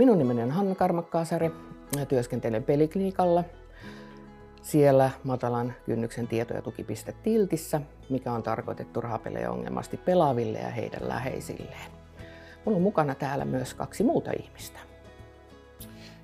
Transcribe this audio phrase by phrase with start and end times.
[0.00, 1.50] Minun nimeni on Hanna Karmakkaasare.
[2.08, 3.44] Työskentelen peliklinikalla.
[4.62, 7.80] Siellä matalan kynnyksen tieto- ja tukipiste Tiltissä,
[8.10, 11.90] mikä on tarkoitettu rahapelejä ongelmasti pelaaville ja heidän läheisilleen.
[12.64, 14.78] Mulla on mukana täällä myös kaksi muuta ihmistä.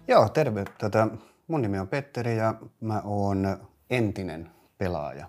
[0.08, 0.64] Joo, terve.
[0.78, 1.08] Tätä,
[1.46, 3.58] mun nimi on Petteri ja mä oon
[3.90, 5.28] entinen pelaaja.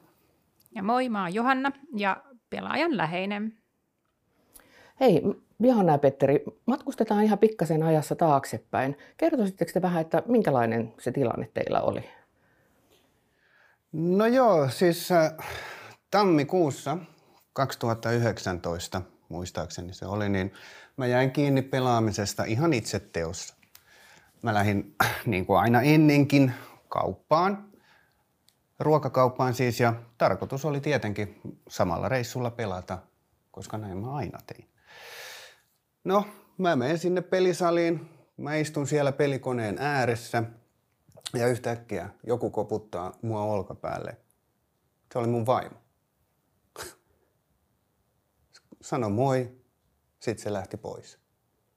[0.76, 3.58] Ja moi, mä oon Johanna ja pelaajan läheinen.
[5.00, 5.22] Hei,
[5.60, 8.98] Johanna ja Petteri, matkustetaan ihan pikkasen ajassa taaksepäin.
[9.18, 12.10] Kertoisitteko te vähän, että minkälainen se tilanne teillä oli?
[13.92, 15.34] No joo, siis äh,
[16.12, 16.98] tammikuussa
[17.54, 20.54] 2019 muistaakseni se oli, niin
[20.98, 23.56] mä jäin kiinni pelaamisesta ihan itse teossa.
[24.42, 24.96] Mä lähdin
[25.26, 26.54] niin kuin aina ennenkin
[26.90, 27.70] kauppaan,
[28.80, 32.98] ruokakauppaan siis, ja tarkoitus oli tietenkin samalla reissulla pelata,
[33.52, 34.77] koska näin mä aina tein.
[36.08, 36.26] No,
[36.58, 40.44] mä menen sinne pelisaliin, mä istun siellä pelikoneen ääressä
[41.34, 44.18] ja yhtäkkiä joku koputtaa mua olkapäälle.
[45.14, 45.76] Se oli mun vaimo.
[48.82, 49.52] Sano moi,
[50.20, 51.20] sitten se lähti pois.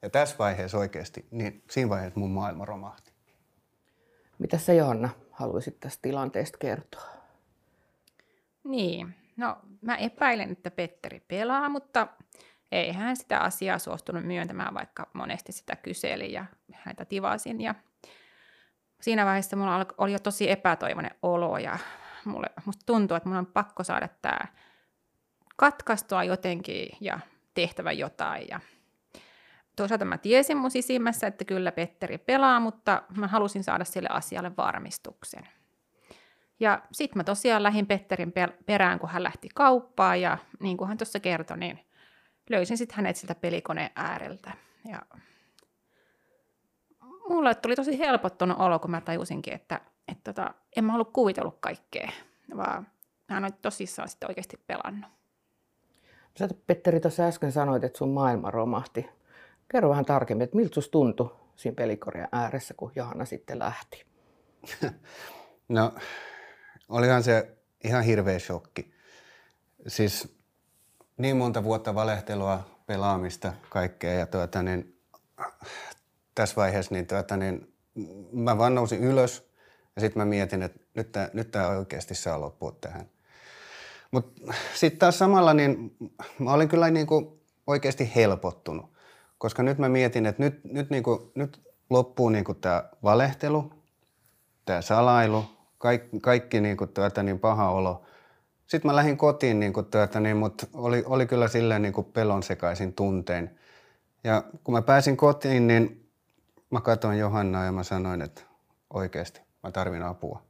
[0.03, 3.13] Ja tässä vaiheessa oikeasti, niin siinä vaiheessa mun maailma romahti.
[4.39, 7.09] Mitä sä Johanna haluaisit tästä tilanteesta kertoa?
[8.65, 12.09] Niin, no mä epäilen, että Petteri pelaa, mutta
[12.73, 17.61] ei hän sitä asiaa suostunut myöntämään, vaikka monesti sitä kyseli ja häntä tivasin.
[17.61, 17.75] Ja
[19.01, 21.79] siinä vaiheessa mulla oli jo tosi epätoivoinen olo ja
[22.25, 24.41] mulle, musta tuntuu, että mun on pakko saada tämä
[25.57, 27.21] katkaistua jotenkin ja
[27.55, 28.49] tehtävä jotain.
[28.49, 28.61] Ja
[29.77, 34.57] toisaalta mä tiesin mun sisimmässä, että kyllä Petteri pelaa, mutta mä halusin saada sille asialle
[34.57, 35.49] varmistuksen.
[36.61, 38.33] Ja sitten mä tosiaan lähdin Petterin
[38.67, 41.90] perään, kun hän lähti kauppaan ja niin kuin hän tuossa kertoi, niin
[42.51, 44.53] löysin sitten hänet siltä pelikoneen ääreltä.
[44.89, 45.03] Ja
[47.29, 51.59] mulle tuli tosi helpottunut olo, kun mä tajusinkin, että, että tota, en mä ollut kuvitellut
[51.61, 52.11] kaikkea,
[52.57, 52.87] vaan
[53.29, 55.11] hän on tosissaan sitten oikeasti pelannut.
[56.39, 59.07] Sä Petteri tuossa äsken sanoit, että sun maailma romahti.
[59.69, 64.07] Kerro vähän tarkemmin, että miltä susta tuntui siinä pelikorjan ääressä, kun Johanna sitten lähti?
[65.69, 65.95] No,
[66.89, 68.95] olihan se ihan hirveä shokki.
[69.87, 70.40] Siis
[71.21, 75.01] niin monta vuotta valehtelua, pelaamista, kaikkea ja tuota, niin,
[76.35, 77.75] tässä vaiheessa niin, tuota, niin,
[78.33, 79.51] mä vaan nousin ylös
[79.97, 83.11] ja sitten mä mietin, että nyt tämä nyt oikeasti saa loppua tähän.
[84.11, 85.97] Mutta sitten taas samalla niin
[86.39, 88.93] mä olin kyllä niin kuin oikeasti helpottunut,
[89.39, 91.61] koska nyt mä mietin, että nyt, nyt, niin kuin, nyt
[91.91, 93.73] loppuu niin tämä valehtelu,
[94.65, 95.45] tämä salailu,
[95.79, 98.03] kaikki, kaikki niin kuin tuota, niin paha olo.
[98.71, 102.07] Sitten mä lähdin kotiin, niin kuin tuota, niin, mutta oli, oli kyllä silleen niin kuin
[102.07, 103.59] pelon sekaisin tuntein.
[104.25, 106.11] Ja kun mä pääsin kotiin, niin
[106.71, 108.43] mä katsoin Johannaa ja mä sanoin, että
[108.95, 110.43] oikeasti mä tarvin apua.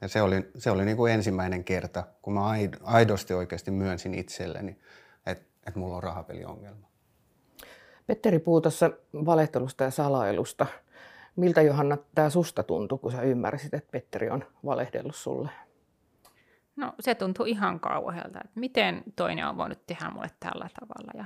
[0.00, 2.40] Ja se oli, se oli niin kuin ensimmäinen kerta, kun mä
[2.82, 4.78] aidosti oikeasti myönsin itselleni,
[5.26, 6.86] että, että mulla on rahapeliongelma.
[8.06, 10.66] Petteri puhui tuossa valehtelusta ja salailusta.
[11.36, 15.50] Miltä Johanna tämä susta tuntui, kun sä ymmärsit, että Petteri on valehdellut sulle?
[16.76, 21.12] No se tuntui ihan kauhealta, että miten toinen on voinut tehdä mulle tällä tavalla.
[21.14, 21.24] Ja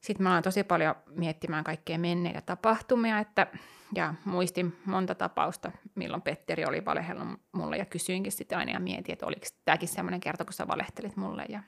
[0.00, 3.46] sitten mä aloin tosi paljon miettimään kaikkea menneitä tapahtumia, että,
[3.94, 9.12] ja muistin monta tapausta, milloin Petteri oli valehellut mulle, ja kysyinkin sitten aina ja mietin,
[9.12, 11.44] että oliko tämäkin semmoinen kerta, kun sä valehtelit mulle.
[11.48, 11.62] Ja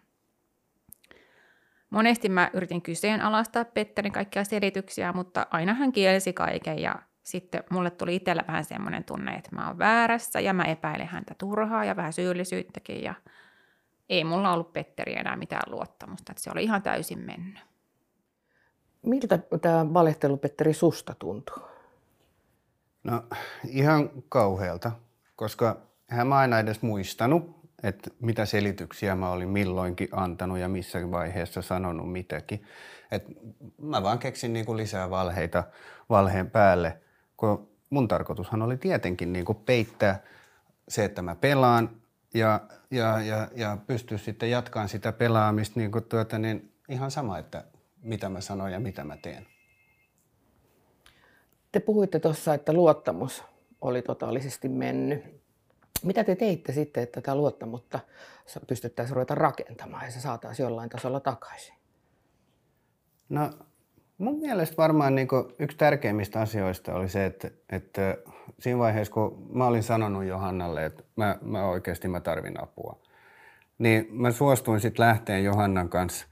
[1.91, 7.91] monesti mä yritin kyseenalaistaa Petterin kaikkia selityksiä, mutta aina hän kielsi kaiken, ja sitten mulle
[7.91, 11.97] tuli itsellä vähän semmoinen tunne, että mä oon väärässä, ja mä epäilen häntä turhaa ja
[11.97, 13.15] vähän syyllisyyttäkin, ja
[14.09, 17.61] ei mulla ollut Petteri enää mitään luottamusta, että se oli ihan täysin mennyt.
[19.03, 21.57] Miltä tämä valehtelu, Petteri, susta tuntuu?
[23.05, 23.23] No
[23.69, 24.93] ihan kauhealta,
[25.37, 31.11] koska hän mä aina edes muistanut, että mitä selityksiä mä olin milloinkin antanut ja missä
[31.11, 32.65] vaiheessa sanonut mitäkin.
[33.11, 33.25] Et
[33.79, 35.65] mä vaan keksin niinku lisää valheita
[36.09, 37.01] valheen päälle,
[37.43, 40.23] kun mun tarkoitushan oli tietenkin niinku peittää
[40.89, 41.91] se, että mä pelaan
[42.35, 42.61] ja,
[42.91, 47.65] ja, ja, ja pystyä sitten jatkamaan sitä pelaamista niin tuota, niin ihan sama, että
[48.03, 49.47] mitä mä sanon ja mitä mä teen.
[51.73, 53.45] Te puhuitte tuossa, että luottamus
[53.81, 55.43] oli totaalisesti mennyt.
[56.03, 58.01] Mitä te teitte sitten, että tätä luottamusta
[58.67, 61.75] pystyttäisiin ruveta rakentamaan ja se saataisiin jollain tasolla takaisin?
[63.29, 63.51] No
[64.19, 65.29] mun mielestä varmaan niin
[65.59, 68.17] yksi tärkeimmistä asioista oli se, että, että
[68.59, 72.99] siinä vaiheessa kun mä olin sanonut Johannalle, että mä, mä oikeasti mä tarvin apua,
[73.79, 76.27] niin mä suostuin sitten lähteen Johannan kanssa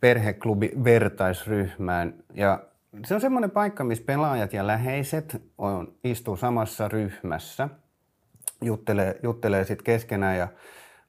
[0.00, 2.14] perheklubi vertaisryhmään.
[2.34, 2.62] Ja
[3.04, 7.68] se on semmoinen paikka, missä pelaajat ja läheiset on, istuu samassa ryhmässä,
[8.62, 10.38] juttelee, juttelee sitten keskenään.
[10.38, 10.48] Ja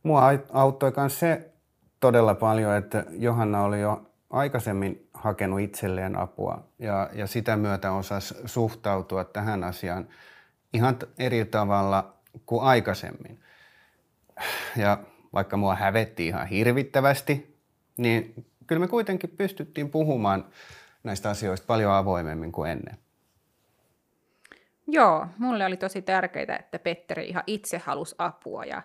[0.03, 0.23] mua
[0.53, 1.51] auttoi myös se
[1.99, 8.35] todella paljon, että Johanna oli jo aikaisemmin hakenut itselleen apua ja, ja sitä myötä osasi
[8.45, 10.07] suhtautua tähän asiaan
[10.73, 12.13] ihan eri tavalla
[12.45, 13.39] kuin aikaisemmin.
[14.77, 14.97] Ja
[15.33, 17.59] vaikka mua hävetti ihan hirvittävästi,
[17.97, 20.45] niin kyllä me kuitenkin pystyttiin puhumaan
[21.03, 22.97] näistä asioista paljon avoimemmin kuin ennen.
[24.87, 28.81] Joo, mulle oli tosi tärkeää, että Petteri ihan itse halusi apua ja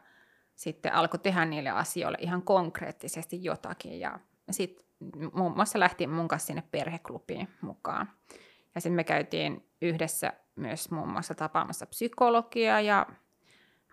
[0.56, 4.00] sitten alkoi tehdä niille asioille ihan konkreettisesti jotakin.
[4.00, 4.18] Ja
[4.50, 4.86] sitten
[5.32, 8.10] muun muassa lähti mun kanssa sinne perheklubiin mukaan.
[8.74, 13.06] Ja sitten me käytiin yhdessä myös muun muassa tapaamassa psykologia ja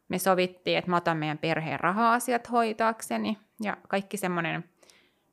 [0.09, 4.69] me sovittiin, että mä otan meidän perheen raha-asiat hoitaakseni ja kaikki semmoinen,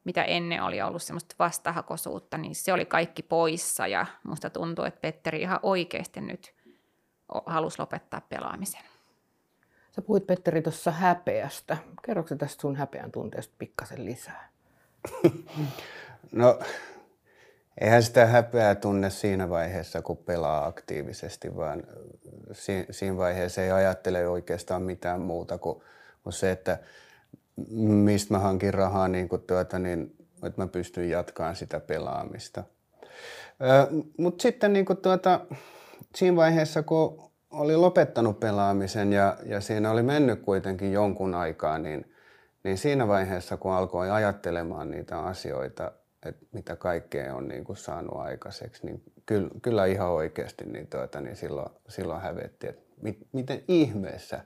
[0.05, 5.01] mitä ennen oli ollut semmoista vastahakoisuutta, niin se oli kaikki poissa ja musta tuntuu, että
[5.01, 6.55] Petteri ihan oikeasti nyt
[7.47, 8.83] halusi lopettaa pelaamisen.
[9.91, 11.77] Sä puhuit Petteri tuossa häpeästä.
[12.07, 14.49] Kerroksä tästä sun häpeän tunteesta pikkasen lisää?
[16.33, 16.59] No
[17.81, 21.83] Eihän sitä häpeää tunne siinä vaiheessa, kun pelaa aktiivisesti, vaan
[22.91, 25.83] siinä vaiheessa ei ajattele oikeastaan mitään muuta kuin,
[26.31, 26.79] se, että
[27.81, 32.65] mistä mä hankin rahaa, niin, kuin tuota, niin että mä pystyn jatkamaan sitä pelaamista.
[34.17, 35.41] Mutta sitten niin kuin tuota,
[36.15, 42.13] siinä vaiheessa, kun oli lopettanut pelaamisen ja, ja siinä oli mennyt kuitenkin jonkun aikaa, niin,
[42.65, 45.93] niin siinä vaiheessa, kun alkoi ajattelemaan niitä asioita,
[46.27, 51.21] että mitä kaikkea on niin kuin saanut aikaiseksi, niin kyllä, kyllä ihan oikeasti niin, tuota,
[51.21, 54.45] niin silloin, silloin hävetti, että mit, miten ihmeessä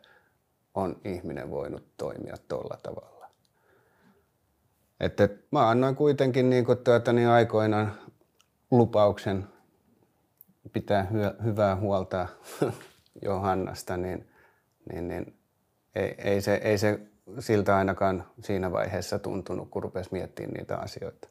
[0.74, 3.30] on ihminen voinut toimia tuolla tavalla.
[5.00, 7.92] Että mä annoin kuitenkin niin kuin, tuota, niin aikoinaan
[8.70, 9.46] lupauksen
[10.72, 12.28] pitää hyö, hyvää huolta
[13.22, 14.30] Johannasta, niin,
[14.92, 15.38] niin, niin
[15.94, 17.00] ei, ei, se, ei se
[17.38, 21.28] siltä ainakaan siinä vaiheessa tuntunut, kun rupesi miettimään niitä asioita.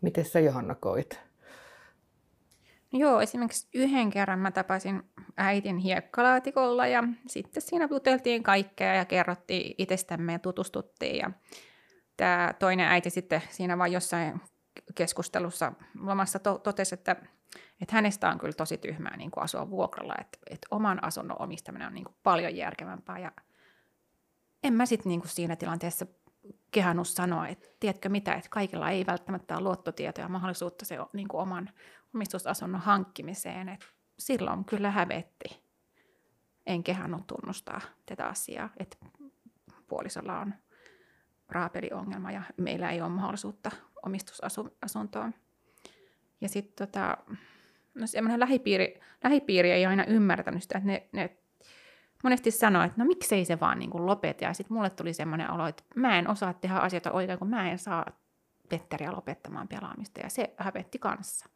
[0.00, 1.20] Miten sä Johanna koit?
[2.92, 5.02] No joo, esimerkiksi yhden kerran mä tapasin
[5.36, 11.16] äitin hiekkalaatikolla ja sitten siinä juteltiin kaikkea ja kerrottiin itsestämme ja tutustuttiin.
[11.16, 11.30] Ja
[12.16, 14.40] tämä toinen äiti sitten siinä vain jossain
[14.94, 17.16] keskustelussa lomassa to- totesi, että,
[17.82, 21.86] että hänestä on kyllä tosi tyhmää niin kuin asua vuokralla, että, että oman asunnon omistaminen
[21.86, 23.18] on niin kuin paljon järkevämpää.
[23.18, 23.32] Ja
[24.68, 26.06] en mä sitten niin kuin siinä tilanteessa
[26.70, 31.28] kehannut sanoa, että tiedätkö mitä, että kaikilla ei välttämättä ole luottotietoja ja mahdollisuutta se niin
[31.28, 31.70] kuin oman
[32.14, 33.68] omistusasunnon hankkimiseen.
[33.68, 33.86] Että
[34.18, 35.62] silloin kyllä hävetti.
[36.66, 38.96] En kehannut tunnustaa tätä asiaa, että
[39.88, 40.54] puolisolla on
[41.48, 43.70] raapeliongelma ja meillä ei ole mahdollisuutta
[44.06, 45.34] omistusasuntoon.
[46.40, 47.16] Ja sitten tota,
[47.94, 48.06] no
[48.36, 51.36] lähipiiri, lähipiiri ei aina ymmärtänyt sitä, että ne, ne
[52.24, 54.44] monesti sanoo, että no miksei se vaan niin kuin lopeta.
[54.44, 57.70] Ja sitten mulle tuli semmoinen olo, että mä en osaa tehdä asioita oikein, kun mä
[57.70, 58.06] en saa
[58.68, 60.20] Petteriä lopettamaan pelaamista.
[60.20, 61.46] Ja se hävetti kanssa.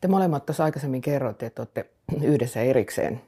[0.00, 1.90] Te molemmat tuossa aikaisemmin kerroitte, että olette
[2.22, 3.20] yhdessä erikseen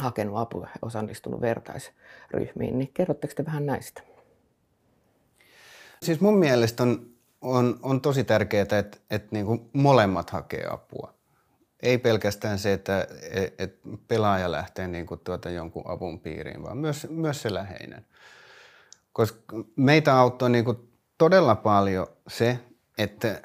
[0.00, 2.78] hakenut apua ja osallistunut vertaisryhmiin.
[2.78, 4.02] Niin kerrotteko te vähän näistä?
[6.02, 7.06] Siis mun mielestä on,
[7.40, 11.14] on, on tosi tärkeää, että, että niin kuin molemmat hakee apua
[11.82, 13.06] ei pelkästään se, että
[13.58, 18.06] et pelaaja lähtee niin kuin tuota jonkun avun piiriin, vaan myös, myös se läheinen.
[19.12, 19.38] Koska
[19.76, 22.58] meitä auttoi niin kuin todella paljon se,
[22.98, 23.40] että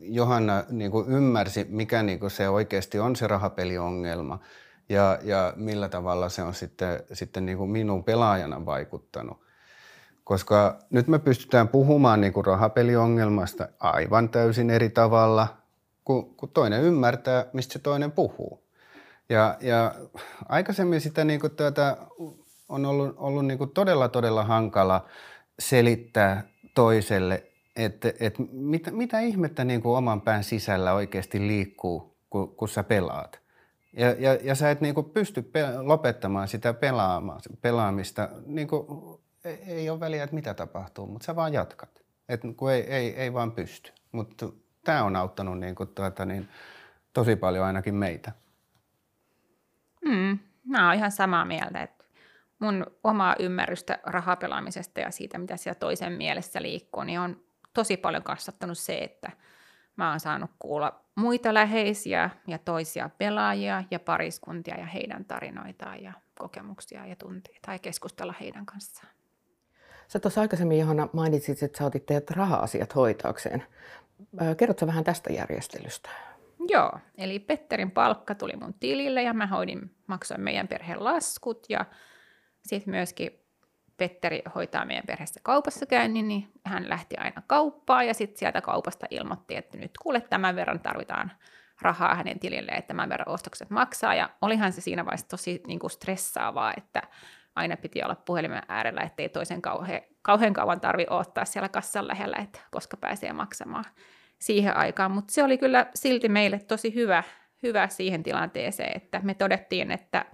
[0.00, 4.40] Johanna niin kuin ymmärsi, mikä niin kuin se oikeasti on se rahapeliongelma
[4.88, 9.42] ja, ja millä tavalla se on sitten, sitten niin kuin minun pelaajana vaikuttanut.
[10.24, 15.48] Koska nyt me pystytään puhumaan niin kuin rahapeliongelmasta aivan täysin eri tavalla–
[16.04, 18.62] kun, kun toinen ymmärtää, mistä se toinen puhuu.
[19.28, 19.94] Ja, ja
[20.48, 21.96] aikaisemmin sitä niin kuin tuota,
[22.68, 25.06] on ollut, ollut niin kuin todella, todella hankala
[25.58, 32.56] selittää toiselle, että, että mitä, mitä ihmettä niin kuin oman pään sisällä oikeasti liikkuu, kun,
[32.56, 33.40] kun sä pelaat.
[33.96, 36.74] Ja, ja, ja sä et niin kuin pysty pe- lopettamaan sitä
[37.60, 38.28] pelaamista.
[38.46, 38.86] Niin kuin,
[39.44, 42.02] ei, ei ole väliä, että mitä tapahtuu, mutta sä vaan jatkat.
[42.28, 43.92] Et, kun ei, ei, ei vaan pysty.
[44.12, 44.48] Mutta
[44.84, 46.48] tämä on auttanut niin kuin, tuota, niin,
[47.12, 48.32] tosi paljon ainakin meitä.
[50.04, 52.04] Mm, mä oon ihan samaa mieltä, että
[52.58, 57.40] mun omaa ymmärrystä rahapelaamisesta ja siitä, mitä siellä toisen mielessä liikkuu, niin on
[57.74, 59.30] tosi paljon kasvattanut se, että
[59.96, 66.12] mä oon saanut kuulla muita läheisiä ja toisia pelaajia ja pariskuntia ja heidän tarinoitaan ja
[66.38, 69.12] kokemuksia ja tunteita ja keskustella heidän kanssaan.
[70.08, 73.66] Sä tuossa aikaisemmin, Johanna, mainitsit, että sä otit teidät raha-asiat hoitaakseen.
[74.56, 76.08] Kerrotko vähän tästä järjestelystä?
[76.68, 81.84] Joo, eli Petterin palkka tuli mun tilille ja mä hoidin, maksoin meidän perheen laskut ja
[82.62, 83.42] sitten myöskin
[83.96, 89.06] Petteri hoitaa meidän perheessä kaupassa käynnin, niin hän lähti aina kauppaan ja sitten sieltä kaupasta
[89.10, 91.32] ilmoitti, että nyt kuule tämän verran tarvitaan
[91.82, 94.14] rahaa hänen tilille, että tämän verran ostokset maksaa.
[94.14, 97.02] Ja olihan se siinä vaiheessa tosi niin kuin stressaavaa, että
[97.54, 102.36] aina piti olla puhelimen äärellä, ettei toisen kauhean, kauhean kauan tarvi odottaa siellä kassan lähellä,
[102.36, 103.84] että koska pääsee maksamaan
[104.38, 105.10] siihen aikaan.
[105.10, 107.22] Mutta se oli kyllä silti meille tosi hyvä,
[107.62, 110.24] hyvä siihen tilanteeseen, että me todettiin, että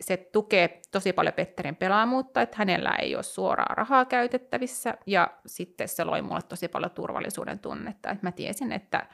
[0.00, 5.88] se tukee tosi paljon Petterin pelaamuutta, että hänellä ei ole suoraa rahaa käytettävissä, ja sitten
[5.88, 9.06] se loi mulle tosi paljon turvallisuuden tunnetta, että mä tiesin, että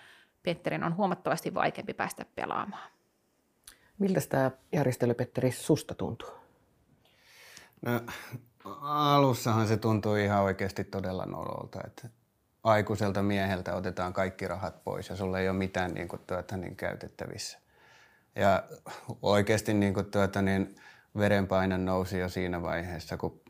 [0.43, 2.91] Petterin on huomattavasti vaikeampi päästä pelaamaan.
[3.99, 6.29] Miltä tämä järjestely, Petteri, susta tuntuu?
[7.83, 8.01] No,
[8.81, 12.09] alussahan se tuntui ihan oikeasti todella nololta, että
[12.65, 16.77] aikuiselta mieheltä otetaan kaikki rahat pois ja sulla ei ole mitään niin kuin, tuota, niin
[16.77, 17.59] käytettävissä.
[18.37, 18.63] Ja
[19.23, 20.75] oikeasti niin kuin, tuota, niin
[21.19, 23.41] verenpaine nousi jo siinä vaiheessa, kun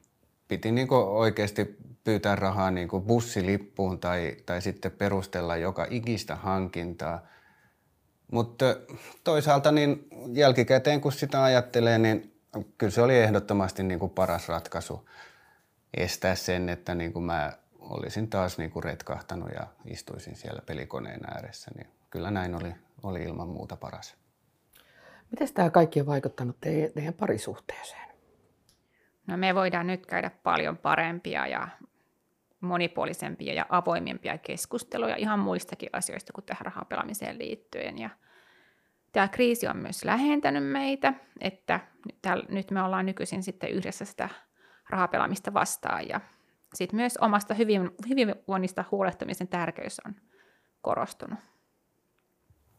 [0.49, 6.37] piti niin kuin oikeasti pyytää rahaa niin kuin bussilippuun tai, tai sitten perustella joka ikistä
[6.37, 7.27] hankintaa.
[8.33, 8.65] Mutta
[9.25, 12.40] toisaalta niin jälkikäteen, kun sitä ajattelee, niin
[12.79, 15.09] kyllä se oli ehdottomasti niin kuin paras ratkaisu
[15.97, 21.21] estää sen, että niin kuin mä olisin taas niin kuin retkahtanut ja istuisin siellä pelikoneen
[21.35, 21.71] ääressä.
[21.77, 24.17] Niin kyllä näin oli, oli ilman muuta paras.
[25.31, 28.11] Miten tämä kaikki on vaikuttanut teidän parisuhteeseen?
[29.27, 31.69] No me voidaan nyt käydä paljon parempia ja
[32.61, 37.99] monipuolisempia ja avoimempia keskusteluja ihan muistakin asioista kuin tähän rahapelaamiseen liittyen.
[37.99, 38.11] Ja
[39.13, 41.81] tämä kriisi on myös lähentänyt meitä, että
[42.49, 44.29] nyt me ollaan nykyisin sitten yhdessä sitä
[44.91, 46.21] rahapelaamista vastaan ja
[46.75, 47.55] sitten myös omasta
[48.09, 50.15] hyvinvoinnista huolehtimisen tärkeys on
[50.83, 51.39] korostunut.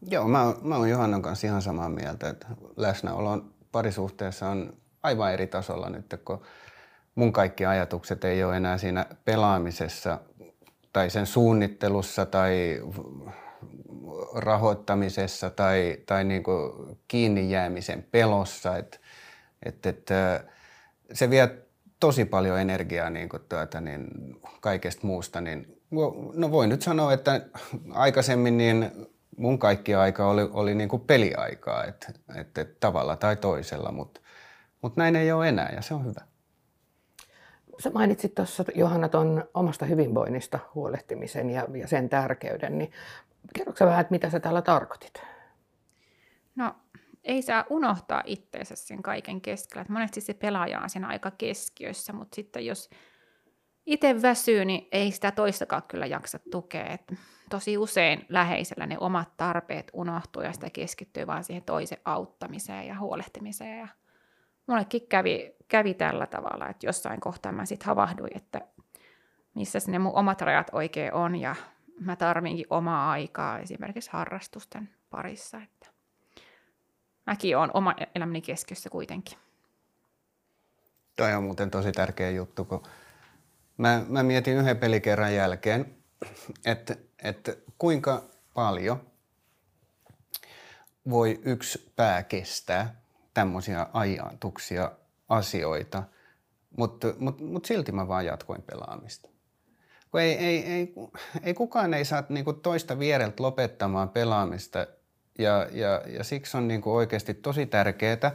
[0.01, 2.47] Joo, mä, mä oon Johannan kanssa ihan samaa mieltä, että
[2.77, 6.41] läsnäolo parisuhteessa on aivan eri tasolla nyt, kun
[7.15, 10.19] mun kaikki ajatukset ei ole enää siinä pelaamisessa
[10.93, 12.81] tai sen suunnittelussa tai
[14.35, 16.71] rahoittamisessa tai, tai niin kuin
[17.07, 18.77] kiinni jäämisen pelossa.
[18.77, 19.01] Et,
[19.63, 20.09] et, et,
[21.13, 21.57] se vie
[21.99, 24.07] tosi paljon energiaa niin kuin tuota, niin
[24.61, 25.41] kaikesta muusta.
[25.41, 25.81] Niin,
[26.33, 27.41] no voin nyt sanoa, että
[27.91, 28.91] aikaisemmin niin
[29.37, 34.21] mun kaikki aika oli, oli niin kuin peliaikaa, että et, et tavalla tai toisella, mutta
[34.81, 36.21] mut näin ei ole enää ja se on hyvä.
[37.79, 42.91] Sä mainitsit tuossa Johanna tuon omasta hyvinvoinnista huolehtimisen ja, ja sen tärkeyden, niin
[43.55, 45.23] kerroksä vähän, että mitä sä täällä tarkoitit?
[46.55, 46.75] No
[47.23, 49.85] ei saa unohtaa itteensä sen kaiken keskellä.
[49.89, 52.89] Monesti se pelaaja on siinä aika keskiössä, mutta sitten jos
[53.85, 56.85] itse väsyy, niin ei sitä toistakaan kyllä jaksa tukea.
[56.85, 57.13] Et
[57.49, 62.99] tosi usein läheisellä ne omat tarpeet unohtuu ja sitä keskittyy vaan siihen toisen auttamiseen ja
[62.99, 63.79] huolehtimiseen.
[63.79, 63.87] Ja
[64.67, 68.61] mullekin kävi, kävi tällä tavalla, että jossain kohtaa mä sitten havahduin, että
[69.55, 71.55] missä ne mun omat rajat oikein on ja
[72.01, 75.57] mä tarvinkin omaa aikaa esimerkiksi harrastusten parissa.
[75.57, 75.87] Että
[77.25, 79.37] mäkin olen oma elämäni keskiössä kuitenkin.
[81.15, 82.83] Toi on muuten tosi tärkeä juttu, kun
[83.77, 85.95] mä, mä mietin yhden pelikerran jälkeen,
[86.65, 89.01] että, että kuinka paljon
[91.09, 93.01] voi yksi pää kestää
[93.33, 94.91] tämmöisiä ajatuksia,
[95.29, 96.03] asioita,
[96.77, 99.30] mutta mut, mut silti mä vaan jatkoin pelaamista.
[100.11, 100.93] Kun ei, ei, ei,
[101.43, 104.87] ei kukaan ei saa niinku toista viereltä lopettamaan pelaamista
[105.37, 108.31] ja, ja, ja siksi on niinku oikeasti tosi tärkeää,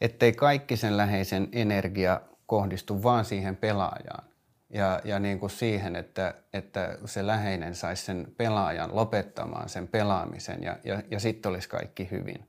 [0.00, 4.24] ettei kaikki sen läheisen energia kohdistu vaan siihen pelaajaan
[4.70, 10.62] ja, ja niin kuin siihen, että, että se läheinen saisi sen pelaajan lopettamaan sen pelaamisen
[10.62, 12.48] ja, ja, ja sitten olisi kaikki hyvin.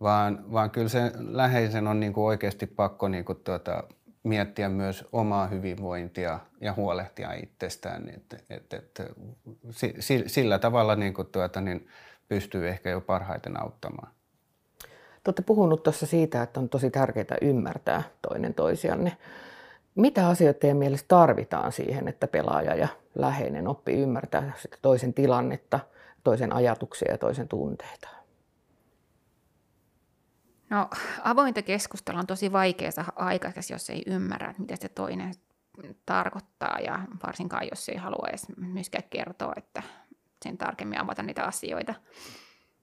[0.00, 3.84] Vaan, vaan kyllä se läheisen on niin kuin oikeasti pakko niin kuin tuota,
[4.28, 8.08] miettiä myös omaa hyvinvointia ja huolehtia itsestään.
[8.08, 9.04] Että, että, että,
[10.26, 11.88] sillä tavalla niin kuin tuota, niin
[12.28, 14.12] pystyy ehkä jo parhaiten auttamaan.
[15.26, 19.16] Te olette puhunut tuossa siitä, että on tosi tärkeää ymmärtää toinen toisianne.
[19.94, 24.52] Mitä asioita teidän mielestä tarvitaan siihen, että pelaaja ja läheinen oppii ymmärtää
[24.82, 25.80] toisen tilannetta,
[26.24, 28.08] toisen ajatuksia ja toisen tunteita?
[30.70, 30.90] No
[31.22, 35.34] avointa keskustelua on tosi vaikea saada aikaiseksi, jos ei ymmärrä, mitä se toinen
[36.06, 39.82] tarkoittaa ja varsinkaan jos ei halua edes myöskään kertoa, että
[40.44, 41.94] sen tarkemmin avata niitä asioita.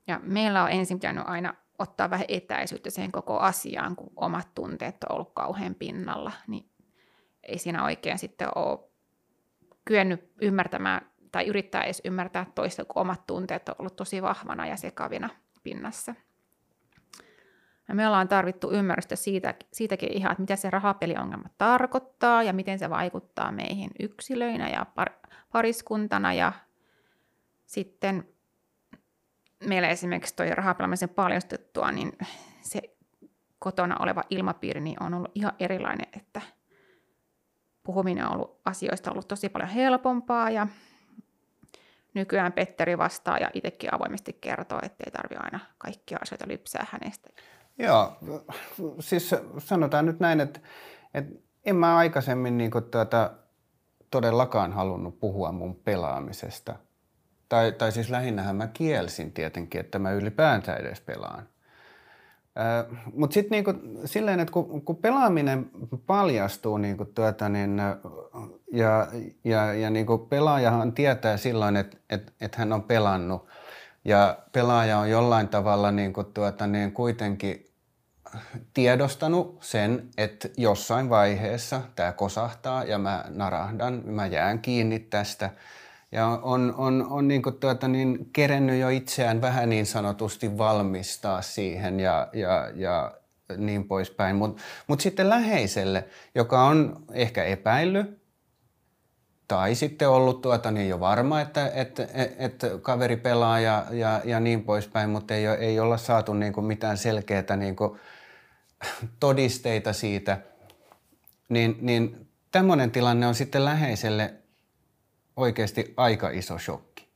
[0.07, 5.03] Ja meillä on ensin pitänyt aina ottaa vähän etäisyyttä siihen koko asiaan, kun omat tunteet
[5.03, 6.69] on ollut kauhean pinnalla, niin
[7.43, 8.79] ei siinä oikein sitten ole
[9.85, 14.77] kyennyt ymmärtämään tai yrittää edes ymmärtää toista, kun omat tunteet on ollut tosi vahvana ja
[14.77, 15.29] sekavina
[15.63, 16.15] pinnassa.
[17.87, 22.79] Ja me ollaan tarvittu ymmärrystä siitä, siitäkin ihan, että mitä se rahapeliongelma tarkoittaa ja miten
[22.79, 25.09] se vaikuttaa meihin yksilöinä ja par,
[25.51, 26.33] pariskuntana.
[26.33, 26.53] Ja
[27.65, 28.27] sitten
[29.63, 32.17] meillä esimerkiksi tuo rahapelaamisen paljastettua, niin
[32.61, 32.81] se
[33.59, 36.41] kotona oleva ilmapiiri niin on ollut ihan erilainen, että
[37.83, 40.67] puhuminen on ollut asioista ollut tosi paljon helpompaa ja
[42.13, 47.29] nykyään Petteri vastaa ja itsekin avoimesti kertoo, ettei tarvitse aina kaikkia asioita lypsää hänestä.
[47.77, 48.11] Joo,
[48.99, 50.59] siis sanotaan nyt näin, että,
[51.13, 53.31] että en mä aikaisemmin niin tuota,
[54.11, 56.75] todellakaan halunnut puhua mun pelaamisesta.
[57.49, 61.47] Tai, tai siis lähinnähän mä kielsin tietenkin, että mä ylipäänsä edes pelaan.
[63.13, 63.73] Mutta sitten niinku,
[64.05, 65.69] silleen, että kun, kun pelaaminen
[66.07, 67.81] paljastuu niinku tuota, niin,
[68.71, 69.07] ja,
[69.43, 73.47] ja, ja niinku pelaajahan tietää silloin, että et, et hän on pelannut
[74.05, 77.69] ja pelaaja on jollain tavalla niinku tuota, niin kuitenkin
[78.73, 85.49] tiedostanut sen, että jossain vaiheessa tämä kosahtaa ja mä narahdan, mä jään kiinni tästä–
[86.13, 91.41] ja on, on, on niin kuin tuota, niin kerennyt jo itseään vähän niin sanotusti valmistaa
[91.41, 93.11] siihen ja, ja, ja
[93.57, 94.35] niin poispäin.
[94.35, 96.05] Mutta mut sitten läheiselle,
[96.35, 98.22] joka on ehkä epäillyt
[99.47, 102.07] tai sitten ollut tuota, niin jo varma, että, että,
[102.37, 106.65] että kaveri pelaa ja, ja, ja niin poispäin, mutta ei, ei olla saatu niin kuin
[106.65, 107.99] mitään selkeää niin kuin
[109.19, 110.37] todisteita siitä,
[111.49, 114.33] niin, niin tämmöinen tilanne on sitten läheiselle
[115.35, 117.07] oikeasti aika iso shokki.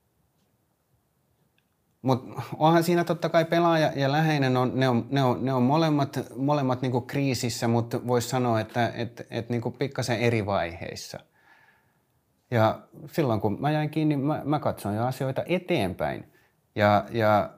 [2.01, 5.63] Mutta onhan siinä totta kai pelaaja ja läheinen, on, ne, on, ne, on, ne on
[5.63, 11.19] molemmat, molemmat niinku kriisissä, mutta voisi sanoa, että et, et niinku pikkasen eri vaiheissa.
[12.51, 12.79] Ja
[13.11, 16.33] silloin kun mä jäin kiinni, mä, mä katsoin jo asioita eteenpäin
[16.75, 17.49] ja, ja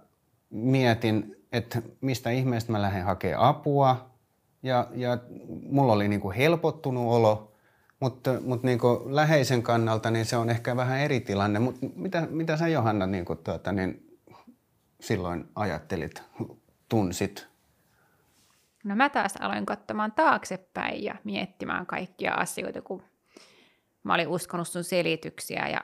[0.50, 4.10] mietin, että mistä ihmeestä mä lähden hakemaan apua.
[4.64, 5.18] Ja, ja
[5.70, 7.46] mulla oli niinku helpottunut olo–
[8.00, 11.60] mutta, mutta niin läheisen kannalta niin se on ehkä vähän eri tilanne.
[11.60, 14.20] Mutta mitä, mitä sä Johanna niin kuin, tuota, niin
[15.02, 16.24] silloin ajattelit,
[16.90, 17.48] tunsit?
[18.84, 23.04] No mä taas aloin katsomaan taaksepäin ja miettimään kaikkia asioita, kun
[24.04, 25.82] mä olin uskonut sun selityksiä ja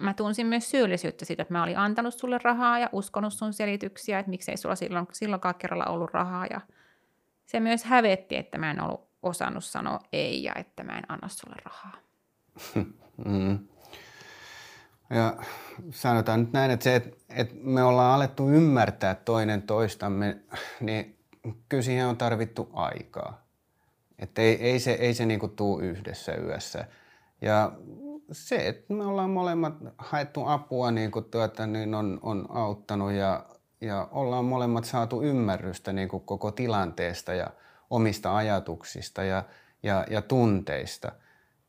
[0.00, 4.18] mä tunsin myös syyllisyyttä siitä, että mä olin antanut sulle rahaa ja uskonut sun selityksiä,
[4.18, 6.60] että miksei sulla silloin, silloinkaan kerralla ollut rahaa ja
[7.46, 11.28] se myös hävetti, että mä en ollut osannut sanoa ei ja että mä en anna
[11.28, 11.96] sulle rahaa.
[13.26, 13.58] mm.
[15.10, 15.36] Ja
[15.90, 20.36] sanotaan nyt näin, että se, että, että me ollaan alettu ymmärtää toinen toistamme,
[20.80, 21.18] niin
[21.68, 23.46] kyllä siihen on tarvittu aikaa.
[24.18, 26.84] Että ei, ei se, ei se niinku tuu yhdessä yössä.
[27.42, 27.72] Ja
[28.32, 33.46] se, että me ollaan molemmat haettu apua, niin, kuin tuota, niin on, on auttanut ja,
[33.80, 37.46] ja ollaan molemmat saatu ymmärrystä niin kuin koko tilanteesta ja
[37.90, 39.44] omista ajatuksista ja,
[39.82, 41.12] ja, ja tunteista,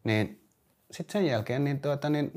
[0.03, 0.47] niin
[0.91, 2.31] sitten sen jälkeen niin tuota, niin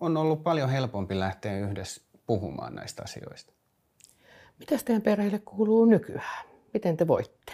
[0.00, 3.52] on ollut paljon helpompi lähteä yhdessä puhumaan näistä asioista.
[4.58, 6.46] Mitä teidän perheille kuuluu nykyään?
[6.74, 7.52] Miten te voitte?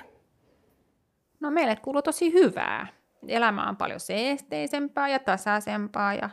[1.40, 2.97] No meille kuuluu tosi hyvää.
[3.28, 6.30] Elämä on paljon seesteisempää ja tasaisempaa ja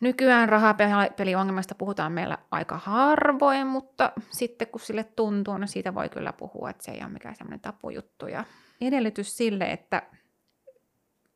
[0.00, 6.32] Nykyään rahapeliongelmasta puhutaan meillä aika harvoin, mutta sitten kun sille tuntuu, no siitä voi kyllä
[6.32, 8.26] puhua, että se ei ole mikään semmoinen tapujuttu.
[8.26, 8.44] Ja
[8.80, 10.02] edellytys sille, että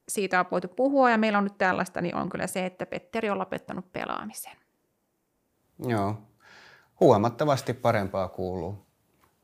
[0.09, 3.31] siitä on voitu puhua ja meillä on nyt tällaista, niin on kyllä se, että Petteri
[3.31, 4.57] on lopettanut pelaamisen.
[5.89, 6.23] Joo,
[7.01, 8.88] huomattavasti parempaa kuuluu.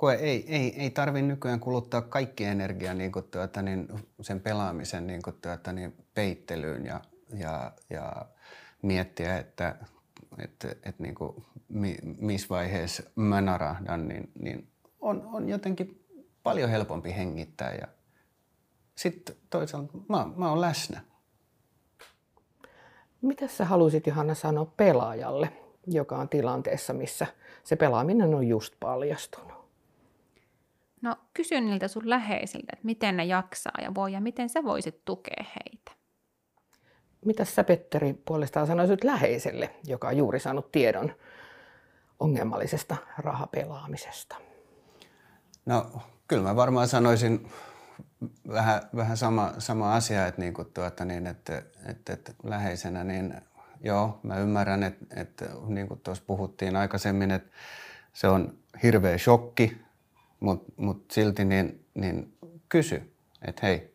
[0.05, 3.89] Kun ei, ei, ei tarvi nykyään kuluttaa kaikki energia niin tuota, niin
[4.21, 7.01] sen pelaamisen niin tuota, niin peittelyyn ja,
[7.39, 8.27] ja, ja
[8.83, 9.77] miettiä, että,
[10.39, 11.45] että, että niin kuin,
[12.19, 14.69] missä vaiheessa mä narahdan, niin, niin
[15.01, 16.05] on, on jotenkin
[16.43, 17.89] paljon helpompi hengittää ja
[18.95, 21.01] sitten toisaalta mä, mä oon läsnä.
[23.23, 25.53] Mitä sä halusit Johanna sanoa pelaajalle,
[25.87, 27.27] joka on tilanteessa, missä
[27.65, 29.64] se pelaaminen on just paljastunut?
[31.05, 35.05] No kysy niiltä sun läheisiltä, että miten ne jaksaa ja voi ja miten sä voisit
[35.05, 35.93] tukea heitä.
[37.25, 41.15] Mitä sä Petteri puolestaan sanoisit läheiselle, joka on juuri saanut tiedon
[42.21, 44.37] ongelmallisesta rahapelaamisesta?
[45.67, 47.51] No kyllä mä varmaan sanoisin
[48.49, 53.35] vähän, vähän sama, sama asia, että, niin kuin tuota, niin, että, että, että läheisenä niin
[53.81, 57.51] joo, mä ymmärrän, että, että niin kuin tuossa puhuttiin aikaisemmin, että
[58.13, 59.84] se on hirveä shokki,
[60.41, 62.37] mutta mut silti niin, niin
[62.69, 63.95] kysy, että hei,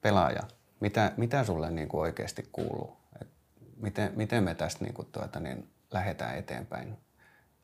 [0.00, 0.42] pelaaja,
[0.80, 2.96] mitä, mitä sulle niin kuin oikeasti kuuluu?
[3.22, 3.28] Et
[3.76, 6.96] miten, miten me tästä niin kuin tuota, niin lähdetään eteenpäin?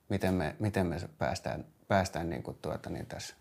[0.09, 3.35] Miten me, miten me päästään, päästään niin kuin tuota, niin tässä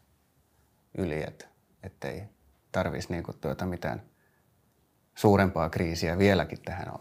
[0.98, 1.48] yli, et,
[1.84, 2.24] ettei
[2.72, 4.02] tarvitsisi niin tuota mitään
[5.16, 6.94] suurempaa kriisiä vieläkin tähän